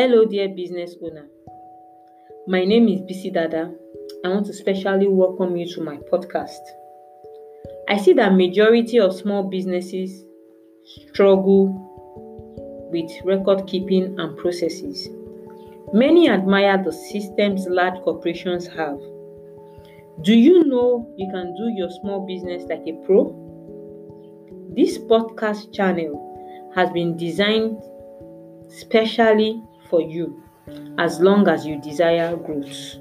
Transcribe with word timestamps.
Hello, 0.00 0.24
dear 0.24 0.48
business 0.48 0.96
owner. 1.02 1.26
My 2.46 2.64
name 2.64 2.88
is 2.88 3.02
Bisi 3.02 3.30
Dada. 3.30 3.70
I 4.24 4.28
want 4.28 4.46
to 4.46 4.54
specially 4.54 5.06
welcome 5.06 5.58
you 5.58 5.66
to 5.74 5.82
my 5.82 5.98
podcast. 6.10 6.64
I 7.86 7.98
see 7.98 8.14
that 8.14 8.32
majority 8.32 8.98
of 8.98 9.14
small 9.14 9.42
businesses 9.42 10.24
struggle 10.86 11.66
with 12.90 13.10
record 13.26 13.66
keeping 13.66 14.18
and 14.18 14.38
processes. 14.38 15.06
Many 15.92 16.30
admire 16.30 16.82
the 16.82 16.94
systems 16.94 17.66
large 17.68 18.00
corporations 18.00 18.66
have. 18.68 18.98
Do 20.22 20.32
you 20.32 20.64
know 20.64 21.12
you 21.18 21.30
can 21.30 21.54
do 21.54 21.74
your 21.76 21.90
small 22.00 22.26
business 22.26 22.62
like 22.70 22.86
a 22.86 22.94
pro? 23.04 23.36
This 24.74 24.96
podcast 24.96 25.74
channel 25.74 26.72
has 26.74 26.88
been 26.88 27.18
designed 27.18 27.76
specially 28.70 29.62
for 29.90 30.00
you 30.00 30.42
as 30.98 31.20
long 31.20 31.48
as 31.48 31.66
you 31.66 31.80
desire 31.80 32.36
growth. 32.36 32.96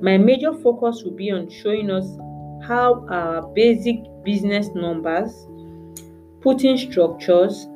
My 0.00 0.16
major 0.16 0.54
focus 0.54 1.02
will 1.04 1.16
be 1.16 1.30
on 1.30 1.50
showing 1.50 1.90
us 1.90 2.06
how 2.66 3.06
our 3.08 3.42
basic 3.48 3.96
business 4.24 4.68
numbers, 4.74 5.46
putting 6.40 6.76
structures, 6.76 7.66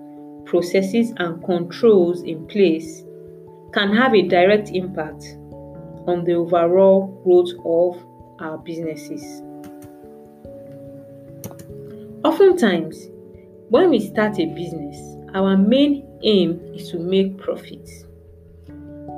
processes, 0.44 1.12
and 1.18 1.44
controls 1.44 2.22
in 2.22 2.46
place 2.46 3.04
can 3.72 3.94
have 3.94 4.14
a 4.14 4.22
direct 4.22 4.70
impact 4.70 5.24
on 6.06 6.24
the 6.24 6.34
overall 6.34 7.20
growth 7.24 7.50
of 7.64 8.04
our 8.40 8.58
businesses. 8.58 9.42
Oftentimes, 12.24 13.08
when 13.68 13.90
we 13.90 13.98
start 13.98 14.38
a 14.38 14.46
business, 14.46 14.96
our 15.34 15.56
main 15.56 16.06
aim 16.22 16.60
is 16.74 16.90
to 16.90 16.98
make 16.98 17.38
profits. 17.38 18.04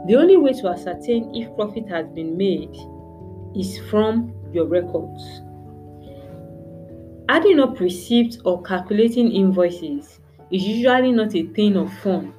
The 0.07 0.17
only 0.17 0.37
way 0.37 0.53
to 0.53 0.69
ascertain 0.69 1.35
if 1.35 1.55
profit 1.57 1.89
has 1.89 2.07
been 2.09 2.37
made 2.37 2.77
is 3.57 3.79
from 3.91 4.35
your 4.53 4.67
records. 4.67 5.23
Adding 7.31 7.59
up 7.59 7.81
receipts 7.81 8.39
or 8.45 8.63
calculating 8.63 9.33
invoices 9.33 10.21
is 10.51 10.63
usually 10.63 11.11
not 11.11 11.35
a 11.35 11.47
thing 11.47 11.77
of 11.77 11.91
fun 11.99 12.35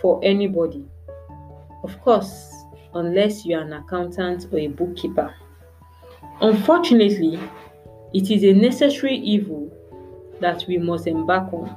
for 0.00 0.18
anybody. 0.22 0.86
Of 1.82 2.00
course, 2.00 2.50
unless 2.94 3.44
you 3.44 3.58
are 3.58 3.62
an 3.62 3.74
accountant 3.74 4.46
or 4.50 4.58
a 4.58 4.68
bookkeeper. 4.68 5.34
Unfortunately, 6.40 7.38
it 8.14 8.30
is 8.30 8.44
a 8.44 8.54
necessary 8.54 9.16
evil 9.16 9.70
that 10.40 10.64
we 10.66 10.78
must 10.78 11.06
embark 11.06 11.52
on. 11.52 11.76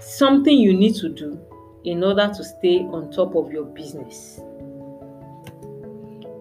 Something 0.00 0.58
you 0.58 0.74
need 0.74 0.96
to 0.96 1.08
do 1.08 1.40
in 1.84 2.04
order 2.04 2.28
to 2.28 2.44
stay 2.44 2.80
on 2.80 3.10
top 3.10 3.34
of 3.34 3.52
your 3.52 3.64
business. 3.64 4.40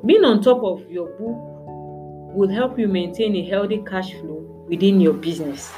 Being 0.05 0.23
on 0.23 0.41
top 0.41 0.63
of 0.63 0.89
your 0.89 1.07
book 1.07 2.35
will 2.35 2.49
help 2.49 2.79
you 2.79 2.87
maintain 2.87 3.35
a 3.35 3.45
healthy 3.49 3.83
cash 3.87 4.13
flow 4.13 4.65
within 4.67 5.01
your 5.01 5.13
business 5.13 5.71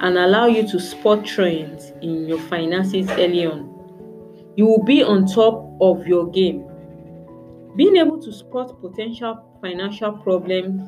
and 0.00 0.16
allow 0.16 0.46
you 0.46 0.66
to 0.68 0.78
spot 0.78 1.24
trends 1.24 1.92
in 2.02 2.26
your 2.26 2.40
finances 2.42 3.08
early 3.10 3.46
on. 3.46 3.74
You 4.56 4.66
will 4.66 4.84
be 4.84 5.02
on 5.02 5.26
top 5.26 5.70
of 5.80 6.06
your 6.06 6.30
game. 6.30 6.64
Being 7.76 7.96
able 7.96 8.20
to 8.22 8.32
spot 8.32 8.80
potential 8.80 9.44
financial 9.60 10.12
problems 10.12 10.82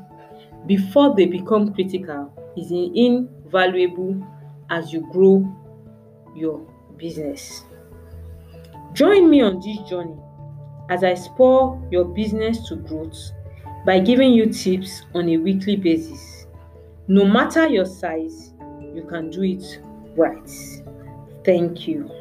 before 0.66 1.14
they 1.14 1.26
become 1.26 1.72
critical 1.74 2.32
is 2.56 2.70
invaluable 2.70 4.26
as 4.70 4.92
you 4.92 5.08
grow 5.12 5.46
your 6.34 6.58
business. 6.96 7.64
Join 8.92 9.30
me 9.30 9.40
on 9.40 9.60
this 9.60 9.78
journey 9.88 10.18
as 10.88 11.04
I 11.04 11.14
spur 11.14 11.78
your 11.90 12.04
business 12.04 12.68
to 12.68 12.76
growth 12.76 13.32
by 13.86 14.00
giving 14.00 14.32
you 14.32 14.46
tips 14.46 15.02
on 15.14 15.28
a 15.28 15.36
weekly 15.36 15.76
basis. 15.76 16.46
No 17.08 17.24
matter 17.24 17.68
your 17.68 17.86
size, 17.86 18.52
you 18.94 19.06
can 19.08 19.30
do 19.30 19.42
it 19.42 19.80
right. 20.16 20.50
Thank 21.44 21.86
you. 21.86 22.19